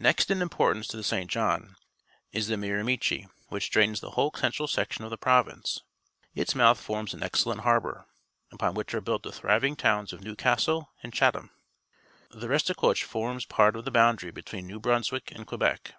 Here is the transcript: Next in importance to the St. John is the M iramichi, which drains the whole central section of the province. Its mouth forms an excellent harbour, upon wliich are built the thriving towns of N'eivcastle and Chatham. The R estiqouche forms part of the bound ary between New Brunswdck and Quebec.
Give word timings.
Next 0.00 0.30
in 0.30 0.40
importance 0.40 0.86
to 0.88 0.96
the 0.96 1.04
St. 1.04 1.30
John 1.30 1.76
is 2.32 2.46
the 2.46 2.54
M 2.54 2.62
iramichi, 2.64 3.28
which 3.48 3.68
drains 3.70 4.00
the 4.00 4.12
whole 4.12 4.30
central 4.34 4.66
section 4.66 5.04
of 5.04 5.10
the 5.10 5.18
province. 5.18 5.82
Its 6.34 6.54
mouth 6.54 6.80
forms 6.80 7.12
an 7.12 7.22
excellent 7.22 7.60
harbour, 7.60 8.06
upon 8.50 8.74
wliich 8.74 8.94
are 8.94 9.02
built 9.02 9.24
the 9.24 9.30
thriving 9.30 9.76
towns 9.76 10.14
of 10.14 10.22
N'eivcastle 10.22 10.86
and 11.02 11.12
Chatham. 11.12 11.50
The 12.30 12.46
R 12.46 12.54
estiqouche 12.54 13.02
forms 13.04 13.44
part 13.44 13.76
of 13.76 13.84
the 13.84 13.90
bound 13.90 14.22
ary 14.24 14.32
between 14.32 14.66
New 14.66 14.80
Brunswdck 14.80 15.32
and 15.32 15.46
Quebec. 15.46 15.92